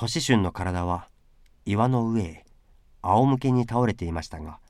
[0.00, 1.08] 年春の体は
[1.66, 2.44] 岩の上へ
[3.02, 4.60] 仰向けに倒れていましたが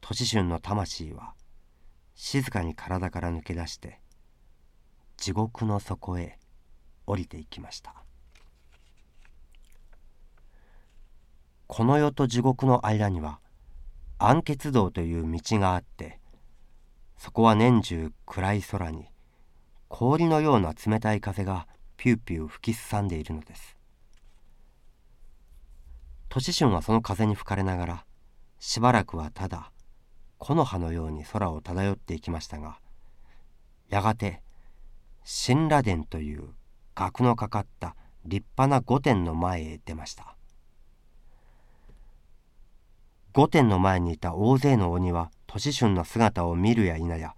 [0.00, 1.32] 年春の魂は
[2.14, 3.98] 静かに体から抜け出して
[5.16, 6.38] 地獄の底へ
[7.04, 7.96] 降りていきました。
[11.66, 13.40] この世と地獄の間には
[14.18, 16.20] 暗血道という道があって
[17.16, 19.06] そこは年中暗い空に
[19.88, 21.66] 氷のような冷たい風が
[21.96, 23.77] ピューピュー吹きすさんでいるのです。
[26.28, 28.04] 年春はその風に吹かれながら
[28.58, 29.72] しばらくはただ
[30.38, 32.78] 木の葉のように空を漂っていきましたが
[33.88, 34.42] やがて
[35.24, 36.50] 神羅殿という
[36.94, 40.34] 額のかかった立派な御殿の前へ出ました。
[43.32, 47.34] 御殿の前にいた大勢の鬼は年春の姿を見るや否や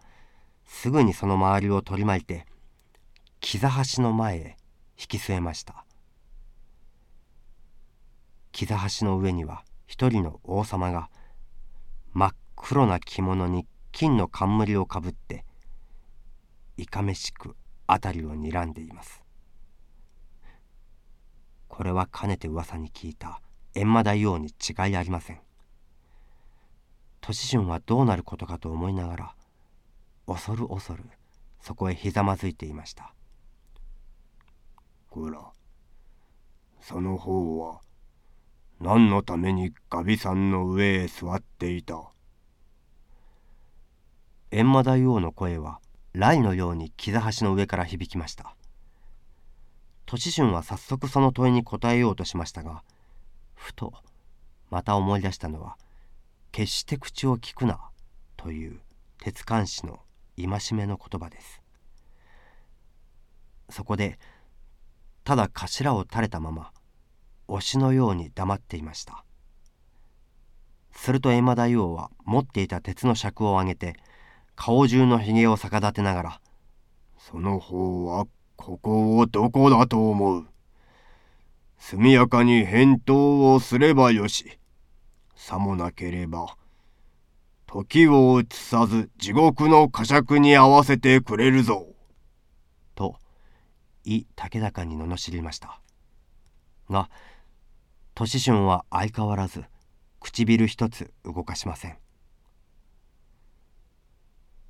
[0.65, 2.47] すぐにその周りを取り巻いて
[3.41, 4.57] 木座橋の前へ
[4.99, 5.85] 引き据えました。
[8.53, 11.11] 木座橋の上には一人の王様が
[12.13, 15.45] 真っ黒な着物に金の冠をかぶって
[16.77, 19.23] いかめしく辺りを睨んでいます。
[21.69, 23.41] これはかねて噂に聞いた
[23.75, 25.41] 閻魔大王に違いありません。
[27.21, 29.35] 年春はどうなることかと思いながら
[30.27, 31.05] 恐る恐る
[31.61, 33.15] そこへひざまずいていました
[35.11, 35.41] こら
[36.81, 37.81] その方は
[38.81, 42.01] 何のためにガビさんの上へ座っていた？
[44.51, 45.81] 閻魔大王の声は
[46.15, 48.57] 雷のように木座橋の上から響きました。
[50.07, 52.83] 年春は早速その問いに答えようとしましたが
[53.55, 53.93] ふと
[54.71, 55.77] また思い出したのは
[56.51, 57.79] 「決して口を聞くな」
[58.39, 58.81] という
[59.19, 60.01] 鉄管師の
[60.37, 61.61] 戒めの言葉です。
[63.69, 64.19] そこで
[65.23, 66.73] ただ頭を垂れたまま
[67.51, 69.25] 推しのように黙っていました。
[70.93, 73.97] すると閻魔大王は持っていた鉄の尺を上げて
[74.55, 76.41] 顔中のひげを逆立てながら
[77.19, 78.27] 「その方は
[78.57, 80.47] ここをどこだと思う
[81.79, 84.59] 速やかに返答をすればよし
[85.35, 86.57] さもなければ
[87.67, 91.87] 時を移さず地獄の呵責に合わせてくれるぞ」
[92.95, 93.17] と
[94.05, 95.81] 伊武高に罵りました。
[96.91, 97.09] が
[98.21, 99.65] 年春は相変わらず
[100.21, 101.97] 唇一つ動かしません。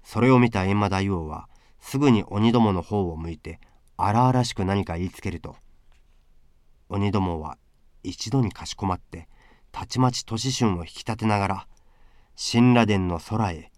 [0.05, 1.49] それを見た閻魔大王は
[1.81, 3.59] すぐに鬼どもの方を向いて
[3.97, 5.57] 荒々しく何か言いつけると
[6.89, 7.59] 鬼どもは
[8.05, 9.29] 一度にかしこまって
[9.73, 11.67] たちまち年春を引き立てながら
[12.53, 13.73] 神羅殿の空へ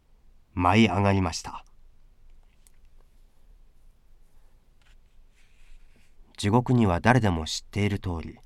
[0.53, 1.65] 舞い上がりました。
[6.37, 8.39] 地獄には誰でも知っている通り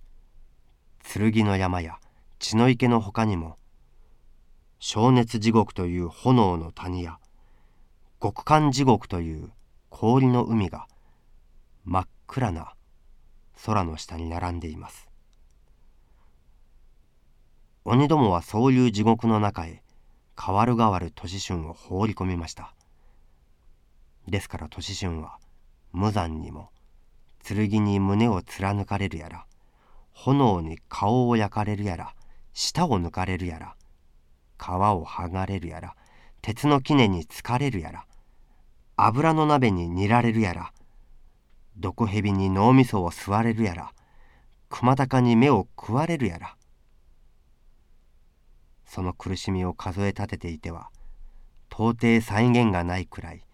[1.08, 1.98] 剣の山や
[2.40, 3.56] 血の池のほかにも
[4.80, 7.18] 消熱地獄という炎の谷や
[8.20, 9.52] 極寒地獄という
[9.88, 10.88] 氷の海が
[11.84, 12.74] 真っ暗な
[13.64, 15.08] 空の下に並んでいます。
[17.84, 19.82] 鬼どもはそういう地獄の中へ
[20.34, 22.74] 代わる代わる年春を放り込みました。
[24.26, 25.38] ですから年春は
[25.92, 26.70] 無残にも
[27.44, 29.46] 剣に胸を貫かれるやら
[30.16, 32.14] 炎に顔を焼かれるやら
[32.54, 33.76] 舌を抜かれるやら
[34.58, 35.94] 皮を剥がれるやら
[36.40, 38.06] 鉄の杵につかれるやら
[38.96, 40.72] 油の鍋に煮られるやら
[41.76, 43.92] 毒蛇に脳みそを吸われるやら
[44.70, 46.56] 熊高に目を食われるやら。
[48.86, 50.88] その苦しみを数え立てていては
[51.70, 53.44] 到底再現がないくらい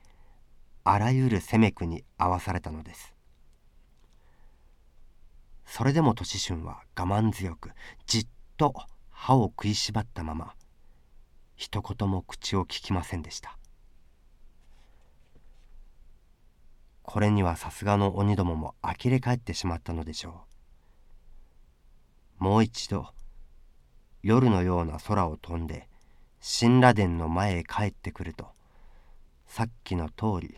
[0.84, 3.15] あらゆる責め苦に合わされたのです。
[5.75, 7.71] それでも年春は我慢強く
[8.06, 8.27] じっ
[8.59, 8.75] と
[9.09, 10.53] 歯を食いしばったまま
[11.56, 13.56] 一言も口を聞きませんでした。
[17.00, 20.43] これにはさすがの鬼どもも呆れ返ってしまったのでしょ
[22.38, 22.44] う。
[22.44, 23.06] もう一度
[24.23, 25.88] 夜のような空を飛んで
[26.61, 28.49] 神羅殿の前へ帰ってくると
[29.46, 30.55] さっきの通り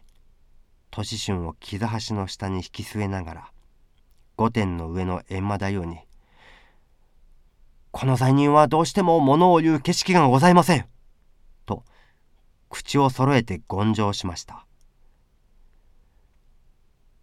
[0.91, 3.54] 年春を木座橋の下に引き据えながら
[4.37, 5.99] 御殿の上の閻魔大王に
[7.93, 10.87] 「この罪人はどうしても物を言う景色がございません」
[11.67, 11.85] と
[12.69, 14.67] 口を揃えて言上しました。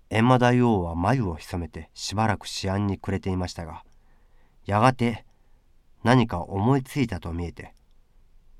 [0.10, 3.86] 閻魔大王は眉を潜めてしばらく思案に暮れていましたが
[4.66, 5.26] やがて
[6.04, 7.74] 何か思いついたと見えて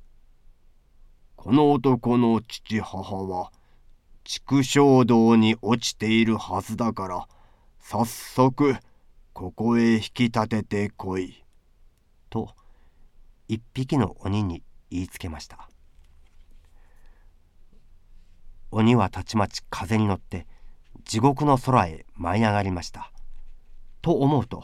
[1.36, 3.52] 「この男の父母は
[4.24, 7.28] 畜生道に落ちているはずだから」
[7.82, 8.76] 早速
[9.34, 11.44] ここへ引き立ててこい。
[12.30, 12.56] と
[13.48, 15.68] 一匹の鬼に言いつけました。
[18.70, 20.48] 鬼はたちまち風に乗って
[21.04, 23.12] 地獄の空へ舞い上がりました。
[24.02, 24.64] と思うと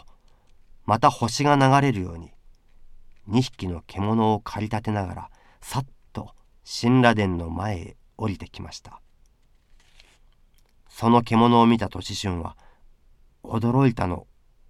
[0.85, 2.31] また星が流れるように
[3.29, 5.29] 2匹の獣を駆り立てながら
[5.59, 6.29] さっと
[6.63, 9.01] 神羅殿の前へ降りてきました。
[10.87, 12.55] その獣を見た年春は
[13.47, 14.27] 驚いたの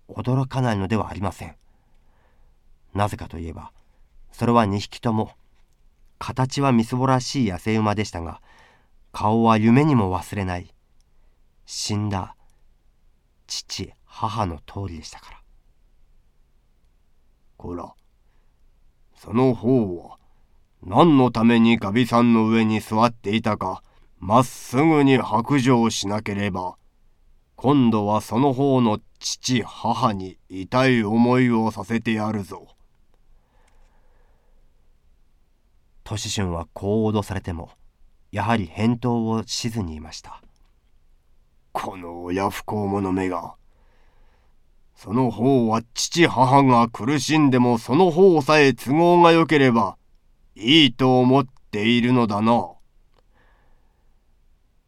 [0.09, 1.55] 驚かないのではありません。
[2.93, 3.71] なぜかといえば
[4.31, 5.31] それは2匹とも
[6.19, 8.41] 形はみすぼらしい野生馬でしたが
[9.11, 10.73] 顔は夢にも忘れない
[11.65, 12.35] 死んだ
[13.45, 15.37] 父母の通りでしたから。
[17.57, 17.93] こら
[19.15, 20.17] その方は
[20.83, 23.81] 何のためにガビさんの上に座っていたか
[24.19, 26.77] まっすぐに白状しなければ
[27.57, 32.77] 今度はその方の父母に痛い思いをさせてやるぞ。
[36.15, 37.69] 年春はこう脅されても
[38.31, 40.41] やはり返答をしずにいました
[41.73, 43.55] この親不孝者めが
[44.95, 49.97] その方は父母が苦しんでもその方さえ都合が良ければ
[50.55, 52.76] いいと思っているのだな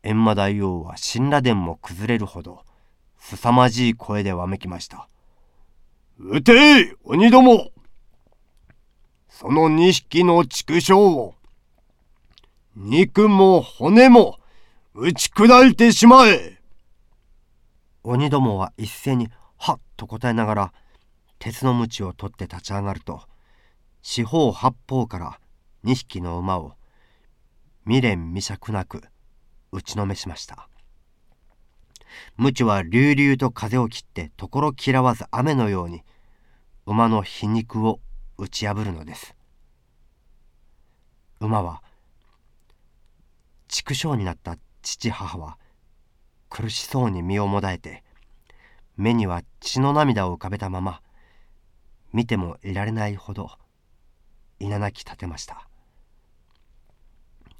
[0.04, 2.64] 閻魔大王は神羅殿も崩れるほど
[3.18, 5.08] 凄まじい声でわめきました
[6.20, 7.72] 「撃て鬼ども。
[9.30, 10.94] その二匹の畜生。
[10.94, 11.34] を、
[12.76, 14.38] 肉も骨も
[14.94, 16.62] 打ち砕いてしまえ。
[18.04, 20.74] 鬼どもは一斉にはっと答えながら
[21.38, 23.22] 鉄の鞭を取って立ち上がると
[24.02, 25.40] 四方八方から
[25.84, 26.74] 二匹の馬を
[27.86, 29.04] 未練未釈なく
[29.72, 30.68] 打ちのめしました。
[32.38, 36.04] 鞭は隆々と風を切ってところ嫌わず雨のように
[36.86, 38.00] 馬の皮肉を
[38.38, 39.36] 打ち破るのです。
[41.40, 41.84] 馬は
[43.68, 45.58] 畜生になった父母は
[46.50, 48.04] 苦しそうに身をもだえて
[48.98, 51.02] 目には血の涙を浮かべたまま
[52.12, 53.52] 見てもいられないほど
[54.60, 55.68] 稲なき立てました。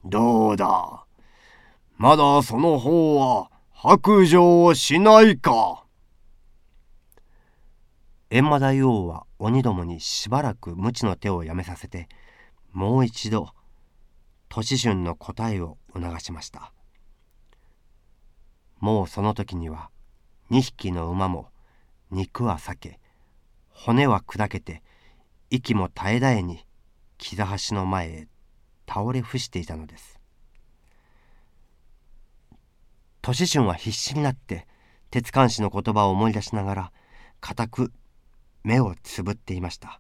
[0.04, 1.06] どうだ？
[2.00, 5.84] まだその方は白状をしないか。
[8.30, 12.08] 閻魔大王は鬼どもにしばらく鞭の手をやめさせて
[12.72, 13.50] もう一度
[14.48, 16.72] 年春の答えを促しました。
[18.80, 19.90] もうその時には
[20.52, 21.50] 2匹の馬も
[22.12, 23.00] 肉は裂け
[23.72, 24.84] 骨は砕けて
[25.50, 26.64] 息も絶え絶えに
[27.18, 28.28] 木座橋の前へ
[28.88, 30.19] 倒れ伏していたのです。
[33.22, 34.68] 年春は必死になって
[35.12, 36.92] 鉄管師の言葉を思い出しながら
[37.40, 37.92] 固く
[38.64, 40.00] 目をつぶっていました。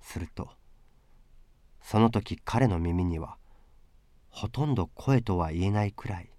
[0.00, 0.50] すると
[1.82, 3.36] その時彼の耳には
[4.30, 6.30] ほとんど声とは言えないくらい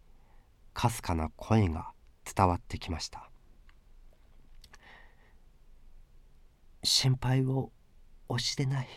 [0.74, 1.92] かすかな声が
[2.24, 3.30] 伝わってきました。
[6.84, 7.72] 心配を
[8.30, 8.88] 押してない。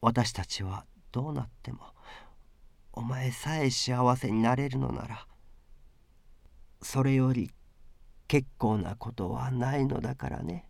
[0.00, 1.80] 私たちはどうなっても
[2.96, 5.26] お前さえ幸せになれるのなら
[6.80, 7.50] それより
[8.28, 10.68] 結構なことはないのだからね。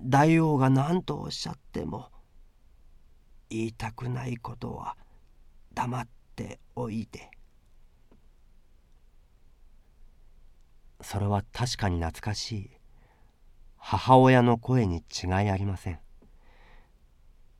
[0.00, 2.08] 大王が何とおっしゃっても
[3.50, 4.96] 言いたくないことは
[5.74, 7.30] 黙っておいて。
[11.02, 12.70] それは確かに懐かしい。
[13.76, 15.98] 母親の声に違いありません。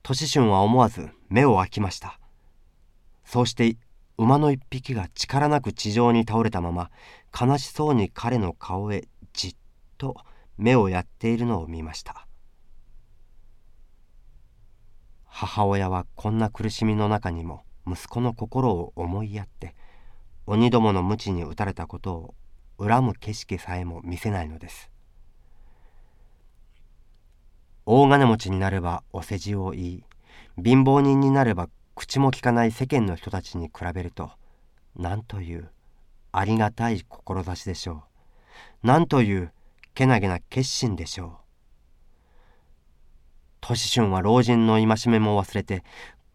[0.02, 2.21] 年春は思わず目を開きました。
[3.24, 3.76] そうして
[4.18, 6.90] 馬の一匹が力なく地上に倒れたまま
[7.38, 9.56] 悲しそうに彼の顔へじっ
[9.98, 10.16] と
[10.58, 12.26] 目をやっているのを見ました。
[15.24, 19.74] 母親はこんな苦しみの中にも息子の心を思いやって
[20.46, 22.34] 鬼どもの鞭に打たれたことを
[22.78, 24.90] 恨む景色さえも見せないのです。
[27.86, 30.04] 大金持ちになればお世辞を言い
[30.62, 34.30] 貧乏人になれば口も利かない世間の人たちに比べると
[34.96, 35.70] 何という
[36.32, 38.02] ありがたい志でしょう。
[38.82, 39.52] 何という
[39.94, 41.30] けなげな決心でしょう。
[43.60, 45.84] 年春は老人の戒めも忘れて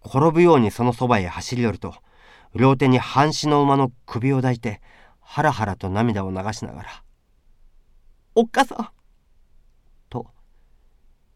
[0.06, 1.94] 転ぶようにそのそばへ走り寄ると
[2.56, 4.82] 両手に半死の馬の首を抱いて
[5.20, 7.04] ハラハラと涙を流しながら
[8.34, 8.90] 「おっかさん!」
[10.10, 10.28] と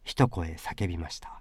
[0.04, 1.41] 一声叫びました。